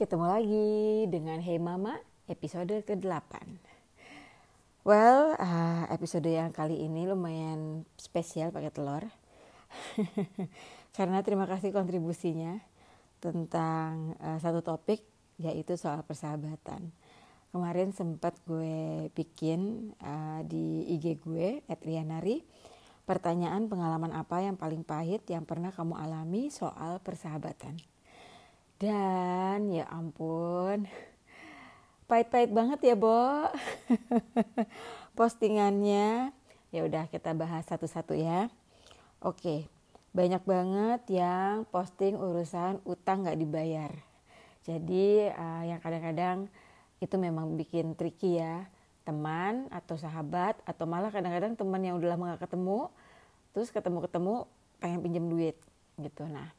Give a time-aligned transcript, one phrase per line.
[0.00, 0.72] ketemu lagi
[1.12, 3.36] dengan Hey Mama episode ke-8
[4.80, 9.04] Well, uh, episode yang kali ini lumayan spesial pakai telur.
[10.96, 12.64] Karena terima kasih kontribusinya
[13.20, 15.04] tentang uh, satu topik
[15.36, 16.96] yaitu soal persahabatan.
[17.52, 22.40] Kemarin sempat gue bikin uh, di IG gue, Rianari
[23.04, 27.76] Pertanyaan pengalaman apa yang paling pahit yang pernah kamu alami soal persahabatan
[28.80, 30.88] dan ya ampun,
[32.08, 33.52] pahit-pahit banget ya, Bo.
[35.18, 36.32] Postingannya.
[36.72, 38.48] Ya udah kita bahas satu-satu ya.
[39.20, 39.68] Oke,
[40.16, 43.92] banyak banget yang posting urusan utang nggak dibayar.
[44.64, 46.48] Jadi uh, yang kadang-kadang
[47.04, 48.64] itu memang bikin tricky ya
[49.04, 52.92] teman atau sahabat atau malah kadang-kadang teman yang udah lama gak ketemu
[53.56, 54.44] terus ketemu-ketemu
[54.78, 55.56] pengen pinjam duit
[55.96, 56.52] gitu nah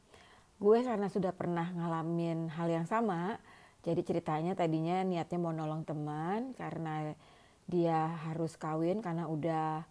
[0.62, 3.42] gue karena sudah pernah ngalamin hal yang sama
[3.82, 7.18] jadi ceritanya tadinya niatnya mau nolong teman karena
[7.66, 9.82] dia harus kawin karena udah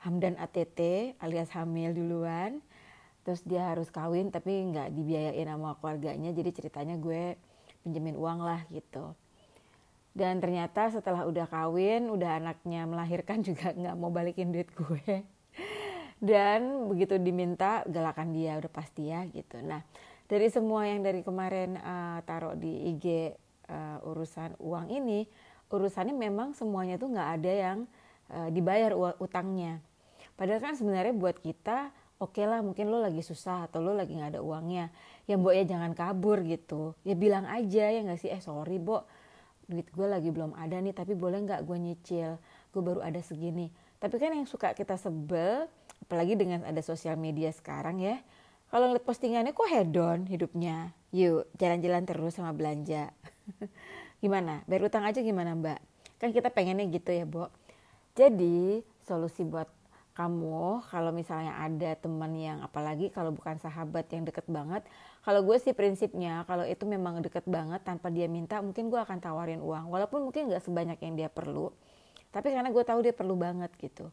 [0.00, 2.64] hamdan ATT alias hamil duluan.
[3.28, 7.36] Terus dia harus kawin tapi nggak dibiayain sama keluarganya jadi ceritanya gue
[7.84, 9.12] pinjemin uang lah gitu.
[10.16, 15.28] Dan ternyata setelah udah kawin udah anaknya melahirkan juga nggak mau balikin duit gue
[16.16, 19.60] dan begitu diminta galakan dia udah pasti ya gitu.
[19.60, 19.84] Nah
[20.26, 23.22] dari semua yang dari kemarin uh, taruh di IG uh,
[23.70, 25.28] eh, urusan uang ini
[25.70, 27.78] urusannya memang semuanya tuh nggak ada yang
[28.30, 29.82] uh, dibayar utangnya.
[30.38, 31.90] Padahal kan sebenarnya buat kita
[32.22, 34.90] oke okay lah mungkin lo lagi susah atau lo lagi nggak ada uangnya.
[35.26, 36.94] Ya mbok ya jangan kabur gitu.
[37.02, 38.30] Ya bilang aja ya nggak sih?
[38.30, 39.04] Eh sorry bo
[39.66, 42.30] duit gue lagi belum ada nih tapi boleh nggak gue nyicil?
[42.70, 43.68] Gue baru ada segini
[44.06, 45.66] tapi kan yang suka kita sebel
[46.06, 48.22] apalagi dengan ada sosial media sekarang ya
[48.66, 50.90] kalau ngeliat postingannya kok hedon hidupnya.
[51.14, 53.14] Yuk jalan-jalan terus sama belanja.
[54.22, 54.66] Gimana?
[54.66, 55.78] Bayar utang aja gimana mbak?
[56.18, 57.52] Kan kita pengennya gitu ya Bo.
[58.16, 59.70] Jadi solusi buat
[60.16, 64.80] kamu kalau misalnya ada teman yang apalagi kalau bukan sahabat yang deket banget
[65.20, 69.20] kalau gue sih prinsipnya kalau itu memang deket banget tanpa dia minta mungkin gue akan
[69.20, 69.92] tawarin uang.
[69.92, 71.70] Walaupun mungkin gak sebanyak yang dia perlu
[72.36, 74.12] tapi karena gue tahu dia perlu banget gitu.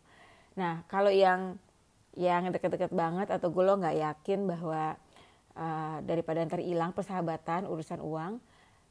[0.56, 1.60] Nah kalau yang
[2.16, 4.96] yang deket-deket banget atau gue lo nggak yakin bahwa
[5.60, 8.40] uh, daripada ntar hilang persahabatan urusan uang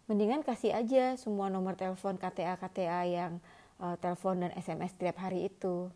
[0.05, 3.33] mendingan kasih aja semua nomor telepon KTA KTA yang
[3.81, 5.89] uh, telepon dan SMS tiap hari itu.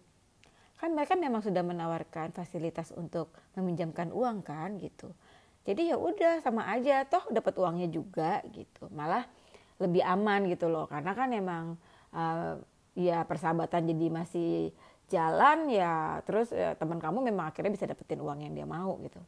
[0.81, 5.13] Kan mereka memang sudah menawarkan fasilitas untuk meminjamkan uang kan gitu.
[5.67, 8.87] Jadi ya udah sama aja toh dapat uangnya juga gitu.
[8.95, 9.27] Malah
[9.83, 10.87] lebih aman gitu loh.
[10.87, 11.75] Karena kan emang
[12.15, 12.61] uh,
[12.97, 14.73] ya persahabatan jadi masih
[15.07, 19.21] jalan ya terus ya, teman kamu memang akhirnya bisa dapetin uang yang dia mau gitu.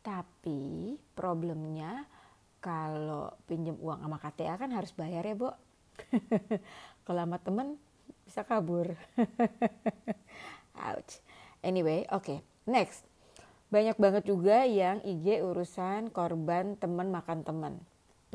[0.00, 2.08] Tapi problemnya
[2.58, 5.52] kalau pinjam uang sama KTA kan harus bayar ya bu
[7.06, 7.76] kalau sama temen
[8.24, 8.96] bisa kabur.
[10.88, 11.20] Ouch.
[11.60, 12.38] Anyway oke okay.
[12.64, 13.04] next.
[13.68, 17.84] Banyak banget juga yang IG urusan korban temen makan temen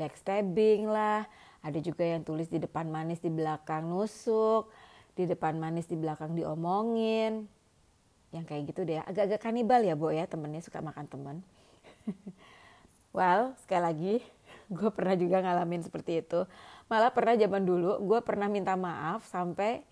[0.00, 1.28] backstabbing lah
[1.60, 4.72] ada juga yang tulis di depan manis di belakang nusuk
[5.18, 7.44] di depan manis di belakang diomongin.
[8.30, 9.02] Yang kayak gitu deh.
[9.04, 11.36] Agak-agak kanibal ya bu ya temennya suka makan temen.
[13.10, 14.14] Well sekali lagi
[14.76, 16.46] gue pernah juga ngalamin seperti itu.
[16.86, 19.82] Malah pernah zaman dulu gue pernah minta maaf sampai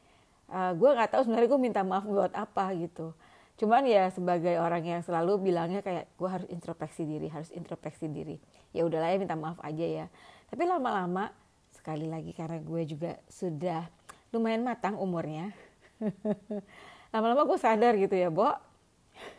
[0.48, 3.10] uh, gue nggak tahu sebenarnya gue minta maaf buat apa gitu.
[3.58, 8.38] Cuman ya sebagai orang yang selalu bilangnya kayak gue harus introspeksi diri harus introspeksi diri.
[8.70, 10.06] Ya udahlah ya minta maaf aja ya.
[10.46, 11.34] Tapi lama-lama
[11.88, 13.88] sekali lagi karena gue juga sudah
[14.28, 15.56] lumayan matang umurnya.
[17.16, 18.52] Lama-lama gue sadar gitu ya Bo.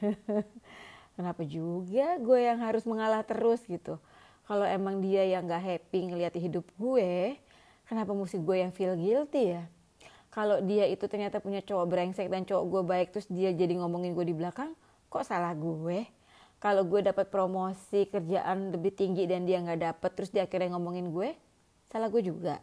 [1.13, 4.01] Kenapa juga gue yang harus mengalah terus gitu?
[4.49, 7.37] Kalau emang dia yang gak happy ngeliat hidup gue
[7.85, 9.69] kenapa mesti gue yang feel guilty ya?
[10.33, 14.17] Kalau dia itu ternyata punya cowok brengsek dan cowok gue baik terus dia jadi ngomongin
[14.17, 14.73] gue di belakang
[15.13, 16.01] kok salah gue?
[16.57, 21.13] Kalau gue dapat promosi kerjaan lebih tinggi dan dia nggak dapet terus dia akhirnya ngomongin
[21.13, 21.37] gue
[21.90, 22.62] salah gue juga.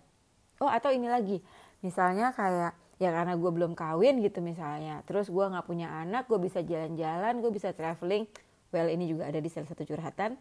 [0.62, 1.38] Oh atau ini lagi.
[1.84, 5.04] Misalnya kayak ya karena gue belum kawin gitu misalnya.
[5.04, 8.24] Terus gue nggak punya anak gue bisa jalan-jalan gue bisa traveling.
[8.72, 10.38] Well ini juga ada di salah satu curhatan.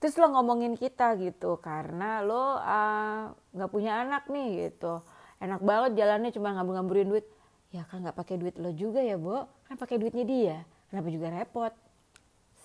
[0.00, 5.00] Terus lo ngomongin kita gitu karena lo ah, nggak uh, punya anak nih gitu.
[5.40, 7.26] Enak banget jalannya cuma ngambur-ngamburin duit.
[7.72, 9.48] Ya kan nggak pakai duit lo juga ya bo?
[9.68, 10.56] Kan pakai duitnya dia.
[10.90, 11.72] Kenapa juga repot?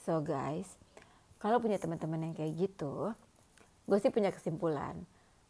[0.05, 0.85] So guys
[1.45, 3.13] kalau punya teman-teman yang kayak gitu
[3.85, 4.97] gue sih punya kesimpulan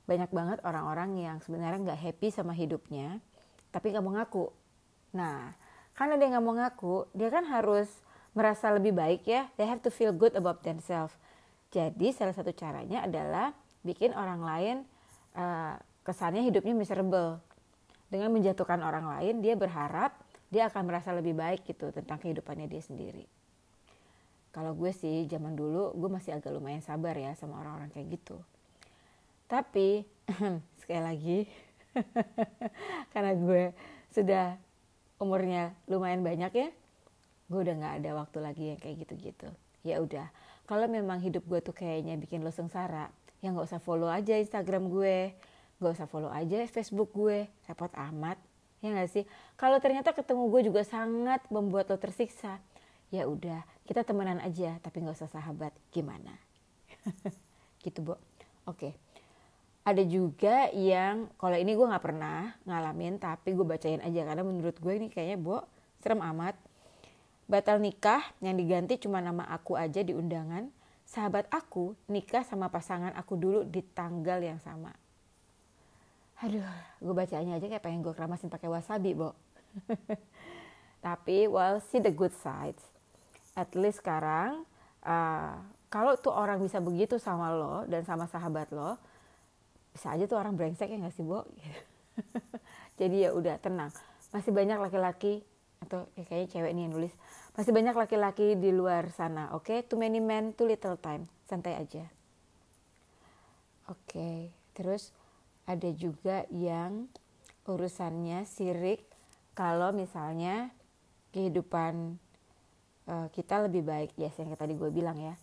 [0.05, 3.17] banyak banget orang-orang yang sebenarnya nggak happy sama hidupnya
[3.73, 4.53] tapi nggak mau ngaku.
[5.17, 5.51] Nah
[5.97, 7.89] karena dia nggak mau ngaku dia kan harus
[8.37, 9.49] merasa lebih baik ya.
[9.57, 11.17] They have to feel good about themselves.
[11.73, 14.75] Jadi salah satu caranya adalah bikin orang lain
[15.35, 15.75] uh,
[16.05, 17.41] kesannya hidupnya miserable.
[18.05, 20.13] Dengan menjatuhkan orang lain dia berharap
[20.53, 23.25] dia akan merasa lebih baik gitu tentang kehidupannya dia sendiri.
[24.53, 28.39] Kalau gue sih zaman dulu gue masih agak lumayan sabar ya sama orang-orang kayak gitu
[29.45, 30.03] tapi
[30.81, 31.39] sekali lagi
[33.13, 33.63] karena gue
[34.11, 34.57] sudah
[35.21, 36.69] umurnya lumayan banyak ya
[37.45, 39.49] gue udah nggak ada waktu lagi yang kayak gitu-gitu.
[39.85, 40.25] Ya udah
[40.65, 43.13] kalau memang hidup gue tuh kayaknya bikin lo sengsara
[43.45, 45.37] ya nggak usah follow aja Instagram gue
[45.75, 48.39] gak usah follow aja Facebook gue repot amat
[48.79, 49.23] ya gak sih?
[49.59, 52.63] Kalau ternyata ketemu gue juga sangat membuat lo tersiksa
[53.11, 56.33] ya udah kita temenan aja tapi gak usah sahabat gimana?
[57.83, 58.15] Gitu bu
[58.65, 59.04] oke
[59.85, 64.73] ada juga yang kalau ini gue nggak pernah ngalamin tapi gue bacain aja karena menurut
[64.81, 65.61] gue ini kayaknya bu
[66.01, 66.57] serem amat.
[67.45, 70.65] Batal nikah yang diganti cuma nama aku aja di undangan.
[71.05, 74.89] Sahabat aku nikah sama pasangan aku dulu di tanggal yang sama.
[76.41, 76.65] Aduh
[76.97, 79.37] gue bacanya aja kayak pengen gue keramasin pakai wasabi bo.
[81.05, 82.81] Tapi well see the good side
[83.55, 84.67] at least sekarang
[85.07, 85.55] uh,
[85.87, 88.99] kalau tuh orang bisa begitu sama lo dan sama sahabat lo
[89.95, 91.47] bisa aja tuh orang brengsek ya gak sih bo?
[92.99, 93.95] Jadi ya udah tenang.
[94.35, 95.47] Masih banyak laki-laki
[95.79, 97.13] atau ya kayaknya cewek nih yang nulis.
[97.55, 99.71] Masih banyak laki-laki di luar sana oke?
[99.71, 99.87] Okay?
[99.87, 101.23] too many men too little time.
[101.47, 102.03] Santai aja.
[103.87, 104.39] Oke okay.
[104.75, 105.15] terus
[105.63, 107.07] ada juga yang
[107.63, 109.07] urusannya sirik.
[109.55, 110.75] Kalau misalnya
[111.31, 112.19] kehidupan
[113.07, 115.35] uh, kita lebih baik ya yes, yang tadi gue bilang ya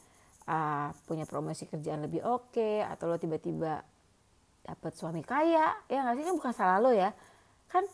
[0.49, 3.85] uh, punya promosi kerjaan lebih oke okay, atau lo tiba-tiba
[4.62, 6.25] dapat suami kaya ya nggak sih?
[6.26, 7.11] Kan bukan salah lo ya.
[7.70, 7.85] Kan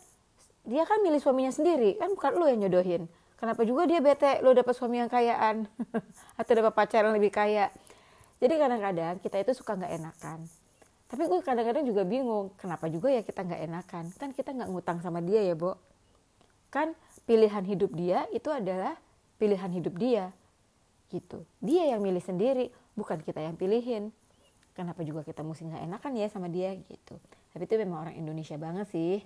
[0.67, 3.09] dia kan milih suaminya sendiri kan bukan lo yang nyodohin.
[3.39, 5.65] Kenapa juga dia bete lo dapat suami yang kayaan?
[6.39, 7.71] Atau dapat pacar yang lebih kaya?
[8.39, 10.39] Jadi kadang-kadang kita itu suka nggak enakan.
[11.09, 14.05] Tapi gue kadang-kadang juga bingung kenapa juga ya kita nggak enakan?
[14.19, 15.79] Kan kita nggak ngutang sama dia ya Bo.
[16.69, 16.93] Kan
[17.25, 18.93] pilihan hidup dia itu adalah
[19.41, 20.29] pilihan hidup dia.
[21.09, 21.41] Gitu.
[21.63, 24.13] Dia yang milih sendiri bukan kita yang pilihin
[24.73, 27.15] kenapa juga kita mesti nggak enakan ya sama dia gitu.
[27.53, 29.21] Tapi itu memang orang Indonesia banget sih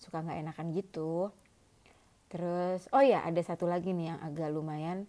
[0.00, 1.30] suka nggak enakan gitu.
[2.30, 5.08] Terus oh ya ada satu lagi nih yang agak lumayan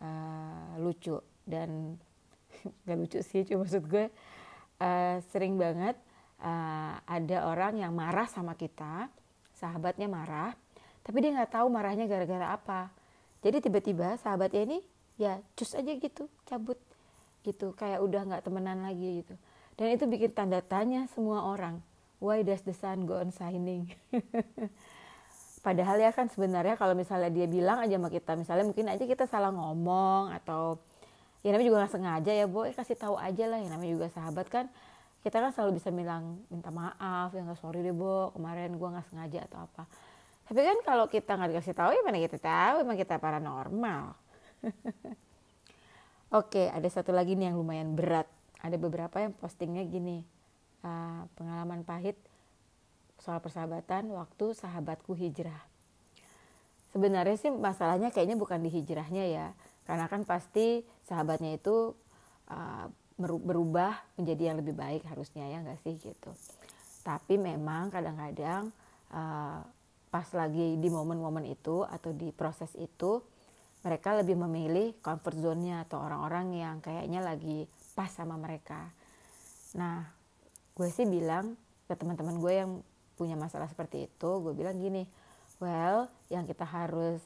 [0.00, 1.98] uh, lucu dan
[2.86, 4.06] nggak lucu sih cuma maksud gue
[4.80, 5.98] uh, sering banget
[6.40, 9.08] uh, ada orang yang marah sama kita,
[9.54, 10.56] sahabatnya marah,
[11.04, 12.88] tapi dia nggak tahu marahnya gara-gara apa.
[13.40, 14.78] Jadi tiba-tiba sahabatnya ini
[15.20, 16.76] ya cus aja gitu, cabut
[17.46, 19.34] gitu, kayak udah nggak temenan lagi gitu.
[19.80, 21.80] Dan itu bikin tanda tanya semua orang.
[22.20, 23.88] Why does the sun go on shining?
[25.64, 29.24] Padahal ya kan sebenarnya kalau misalnya dia bilang aja sama kita, misalnya mungkin aja kita
[29.28, 30.80] salah ngomong atau
[31.40, 34.46] ya namanya juga nggak sengaja ya boy kasih tahu aja lah yang namanya juga sahabat
[34.52, 34.68] kan
[35.24, 39.08] kita kan selalu bisa bilang minta maaf ya nggak sorry deh bo kemarin gue nggak
[39.08, 39.84] sengaja atau apa
[40.48, 44.12] tapi kan kalau kita nggak dikasih tahu ya mana kita tahu emang kita paranormal
[46.30, 48.26] oke ada satu lagi nih yang lumayan berat.
[48.60, 50.20] Ada beberapa yang postingnya gini
[50.84, 52.16] uh, pengalaman pahit
[53.20, 55.60] soal persahabatan waktu sahabatku hijrah.
[56.90, 59.46] Sebenarnya sih masalahnya kayaknya bukan di hijrahnya ya
[59.86, 61.94] karena kan pasti sahabatnya itu
[62.50, 62.86] uh,
[63.20, 66.32] berubah menjadi yang lebih baik harusnya ya nggak sih gitu.
[67.04, 68.72] Tapi memang kadang-kadang
[69.12, 69.60] uh,
[70.10, 73.22] pas lagi di momen-momen itu atau di proses itu
[73.80, 77.64] mereka lebih memilih comfort zone-nya atau orang-orang yang kayaknya lagi
[77.96, 78.92] pas sama mereka.
[79.76, 80.04] Nah
[80.76, 81.56] gue sih bilang
[81.88, 82.70] ke teman-teman gue yang
[83.16, 85.04] punya masalah seperti itu gue bilang gini
[85.60, 87.20] well yang kita harus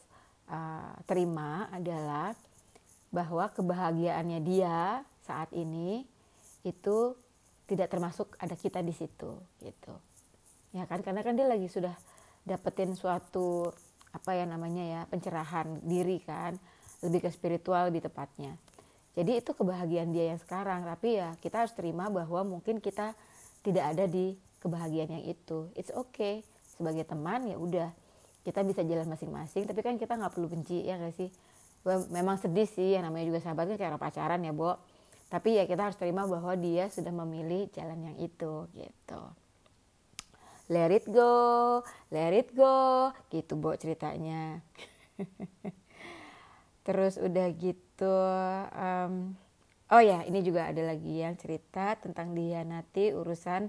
[0.51, 2.35] uh, terima adalah
[3.15, 6.03] bahwa kebahagiaannya dia saat ini
[6.67, 7.15] itu
[7.65, 9.95] tidak termasuk ada kita di situ gitu.
[10.75, 11.01] Ya kan?
[11.01, 11.95] Karena kan dia lagi sudah
[12.43, 13.71] dapetin suatu
[14.15, 16.55] apa ya namanya ya pencerahan diri kan
[17.03, 18.55] lebih ke spiritual lebih tepatnya.
[19.19, 23.19] Jadi itu kebahagiaan dia yang sekarang tapi ya kita harus terima bahwa mungkin kita
[23.67, 25.69] tidak ada di kebahagiaan yang itu.
[25.75, 26.47] It's okay.
[26.79, 27.91] Sebagai teman ya udah.
[28.45, 31.33] Kita bisa jalan masing-masing tapi kan kita nggak perlu benci ya gak sih?
[32.13, 34.79] Memang sedih sih yang namanya juga sahabat kan kayak pacaran ya Bo.
[35.29, 39.23] Tapi ya kita harus terima bahwa dia sudah memilih jalan yang itu gitu
[40.73, 44.65] let it go let it go gitu Bo ceritanya.
[46.87, 48.19] Terus udah gitu
[48.73, 49.33] um,
[49.89, 53.69] oh ya ini juga ada lagi yang cerita tentang dia nanti urusan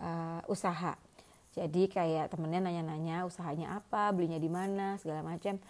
[0.00, 0.96] uh, usaha.
[1.52, 4.08] Jadi kayak temennya nanya-nanya usahanya apa?
[4.16, 4.96] Belinya di mana?
[4.96, 5.60] segala macam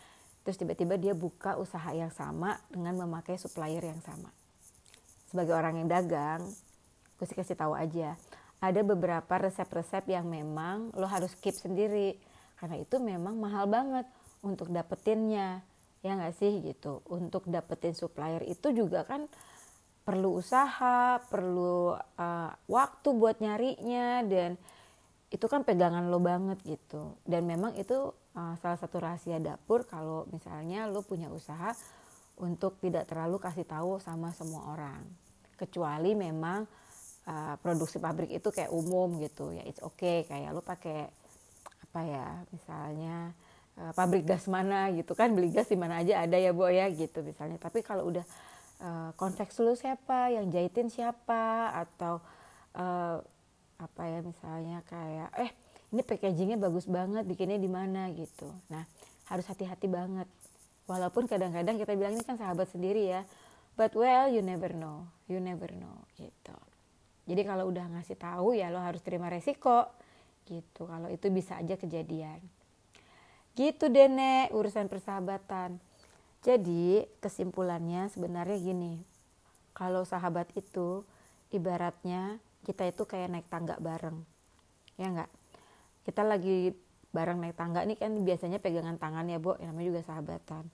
[0.42, 4.30] terus tiba-tiba dia buka usaha yang sama dengan memakai supplier yang sama.
[5.30, 6.42] Sebagai orang yang dagang
[7.22, 8.18] gue sih kasih tahu aja
[8.62, 12.14] ada beberapa resep-resep yang memang lo harus keep sendiri.
[12.62, 14.06] Karena itu memang mahal banget
[14.38, 15.66] untuk dapetinnya.
[16.06, 17.02] Ya nggak sih gitu.
[17.10, 19.26] Untuk dapetin supplier itu juga kan
[20.06, 24.58] perlu usaha perlu uh, waktu buat nyarinya dan
[25.30, 27.18] itu kan pegangan lo banget gitu.
[27.26, 31.74] Dan memang itu uh, salah satu rahasia dapur kalau misalnya lo punya usaha
[32.38, 35.02] untuk tidak terlalu kasih tahu sama semua orang.
[35.58, 36.81] Kecuali memang
[37.26, 39.52] uh, produksi pabrik itu kayak umum gitu.
[39.54, 40.26] Ya it's okay.
[40.26, 41.10] Kayak lo pakai
[41.62, 43.16] apa ya misalnya
[43.78, 46.88] uh, pabrik gas mana gitu kan beli gas di mana aja ada ya bu ya
[46.90, 47.58] gitu misalnya.
[47.60, 48.24] Tapi kalau udah
[48.82, 52.18] uh, konteks lu siapa yang jahitin siapa atau
[52.76, 53.20] uh,
[53.82, 55.50] apa ya misalnya kayak eh
[55.92, 58.48] ini packagingnya bagus banget bikinnya di mana gitu.
[58.72, 58.86] Nah
[59.28, 60.28] harus hati-hati banget.
[60.82, 63.22] Walaupun kadang-kadang kita bilang ini kan sahabat sendiri ya.
[63.72, 65.08] But well you never know.
[65.30, 66.71] You never know gitu
[67.22, 69.86] jadi kalau udah ngasih tahu ya lo harus terima resiko.
[70.42, 72.42] Gitu kalau itu bisa aja kejadian.
[73.54, 75.78] Gitu deh nek urusan persahabatan.
[76.42, 78.98] Jadi kesimpulannya sebenarnya gini.
[79.70, 81.06] Kalau sahabat itu
[81.54, 84.18] ibaratnya kita itu kayak naik tangga bareng.
[84.98, 85.30] Ya enggak
[86.02, 86.74] kita lagi
[87.14, 90.64] bareng naik tangga ini kan biasanya pegangan tangan ya bu yang namanya juga sahabatan.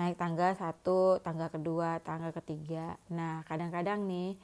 [0.00, 2.96] Naik tangga satu tangga kedua tangga ketiga.
[3.12, 4.40] Nah kadang-kadang nih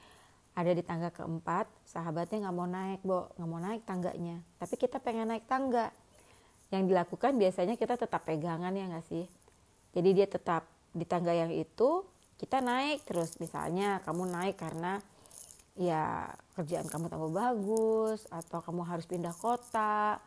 [0.54, 3.30] ada di tangga keempat sahabatnya nggak mau naik bo.
[3.38, 4.42] Nggak mau naik tangganya.
[4.58, 5.94] Tapi kita pengen naik tangga.
[6.70, 9.26] Yang dilakukan biasanya kita tetap pegangan ya nggak sih?
[9.94, 12.06] Jadi dia tetap di tangga yang itu
[12.38, 13.38] kita naik terus.
[13.38, 15.02] Misalnya kamu naik karena
[15.78, 16.28] ya
[16.58, 20.18] kerjaan kamu tambah bagus atau kamu harus pindah kota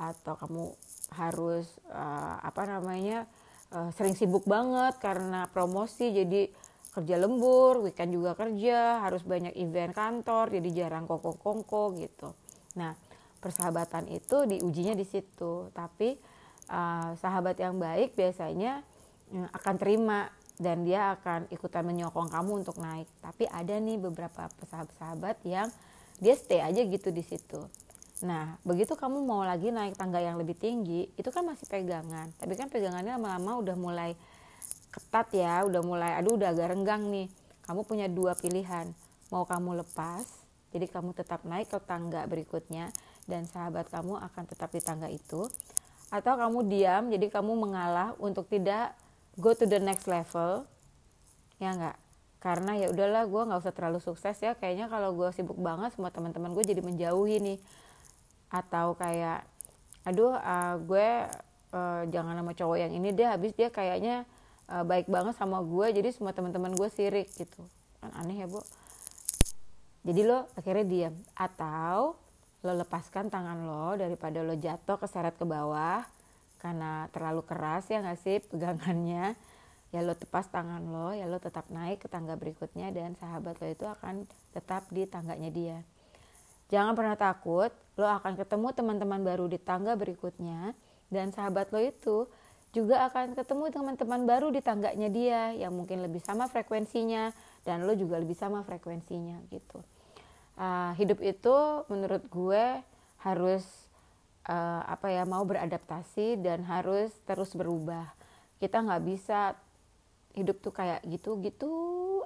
[0.00, 0.72] atau kamu
[1.12, 3.28] harus uh, apa namanya
[3.74, 6.10] uh, sering sibuk banget karena promosi.
[6.10, 6.50] Jadi
[6.90, 12.34] kerja lembur, weekend juga kerja, harus banyak event kantor, jadi jarang kongko-kongko gitu.
[12.74, 12.98] Nah,
[13.38, 15.70] persahabatan itu diujinya di situ.
[15.70, 16.18] Tapi
[16.70, 18.82] uh, sahabat yang baik biasanya
[19.34, 20.28] uh, akan terima
[20.60, 23.08] dan dia akan ikutan menyokong kamu untuk naik.
[23.24, 25.72] Tapi ada nih beberapa sahabat-sahabat yang
[26.20, 27.64] dia stay aja gitu di situ.
[28.20, 32.28] Nah, begitu kamu mau lagi naik tangga yang lebih tinggi, itu kan masih pegangan.
[32.36, 34.12] Tapi kan pegangannya lama-lama udah mulai
[34.90, 37.26] ketat ya udah mulai aduh udah agak renggang nih.
[37.66, 38.90] Kamu punya dua pilihan.
[39.30, 40.26] Mau kamu lepas
[40.70, 42.94] jadi kamu tetap naik ke tangga berikutnya
[43.26, 45.50] dan sahabat kamu akan tetap di tangga itu.
[46.10, 48.94] Atau kamu diam jadi kamu mengalah untuk tidak
[49.38, 50.66] go to the next level.
[51.62, 51.98] Ya enggak
[52.40, 54.56] karena ya udahlah gue nggak usah terlalu sukses ya.
[54.56, 57.58] Kayaknya kalau gue sibuk banget semua teman-teman gue jadi menjauhi nih.
[58.48, 59.44] Atau kayak
[60.08, 61.28] aduh uh, gue
[61.76, 63.28] uh, jangan sama cowok yang ini deh.
[63.28, 64.24] Habis dia kayaknya
[64.70, 67.60] uh, baik banget sama gue jadi semua teman-teman gue sirik gitu.
[67.98, 68.62] Kan aneh ya bu
[70.00, 71.14] jadi lo akhirnya diam.
[71.36, 72.16] Atau
[72.60, 76.04] lo lepaskan tangan lo daripada lo jatuh keseret ke bawah
[76.60, 79.36] karena terlalu keras ya nggak sih pegangannya?
[79.90, 83.66] Ya lo tepas tangan lo ya lo tetap naik ke tangga berikutnya dan sahabat lo
[83.66, 84.24] itu akan
[84.54, 85.78] tetap di tangganya dia.
[86.70, 90.72] Jangan pernah takut lo akan ketemu teman-teman baru di tangga berikutnya
[91.10, 92.30] dan sahabat lo itu
[92.70, 97.34] juga akan ketemu teman-teman baru di tangganya dia yang mungkin lebih sama frekuensinya
[97.66, 99.82] dan lo juga lebih sama frekuensinya gitu.
[100.54, 101.56] Uh, hidup itu
[101.90, 102.64] menurut gue
[103.26, 103.64] harus
[104.46, 108.06] uh, apa ya mau beradaptasi dan harus terus berubah.
[108.62, 109.58] Kita nggak bisa
[110.38, 111.72] hidup tuh kayak gitu gitu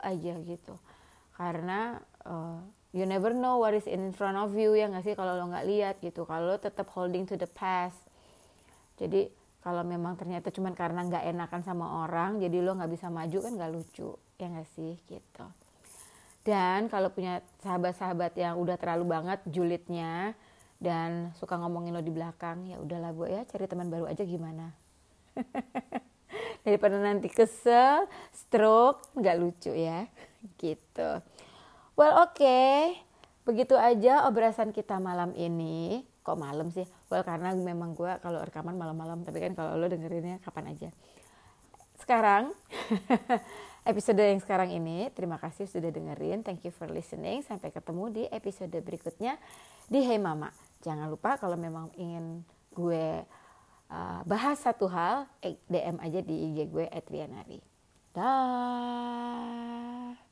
[0.05, 0.77] aja gitu.
[1.35, 1.99] Karena
[2.29, 2.61] uh,
[2.93, 5.67] you never know what is in front of you ya nggak sih kalau lo nggak
[5.67, 6.29] lihat gitu.
[6.29, 7.97] Kalau tetap holding to the past.
[9.01, 9.27] Jadi
[9.65, 13.53] kalau memang ternyata cuma karena nggak enakan sama orang jadi lo nggak bisa maju kan
[13.57, 15.01] nggak lucu ya nggak sih?
[15.09, 15.47] Gitu.
[16.45, 20.37] Dan kalau punya sahabat-sahabat yang udah terlalu banget julidnya
[20.77, 24.77] dan suka ngomongin lo di belakang ya udahlah bu ya cari teman baru aja gimana?
[26.69, 28.05] Daripada nanti kesel
[28.37, 30.05] stroke nggak lucu ya.
[30.61, 31.11] Gitu.
[31.97, 32.37] Well oke.
[32.37, 33.01] Okay.
[33.45, 36.89] begitu aja obrasan kita malam ini kok malam sih?
[37.13, 40.89] Well karena memang gue kalau rekaman malam-malam tapi kan kalau lo dengerinnya kapan aja.
[42.01, 42.57] Sekarang
[43.91, 46.41] episode yang sekarang ini terima kasih sudah dengerin.
[46.41, 47.45] Thank you for listening.
[47.45, 49.37] Sampai ketemu di episode berikutnya
[49.85, 50.49] di Hey Mama.
[50.81, 52.41] Jangan lupa kalau memang ingin
[52.73, 53.21] gue
[53.93, 57.61] uh, bahas satu hal eh, DM aja di IG gue @rianari.
[58.17, 60.24] Dah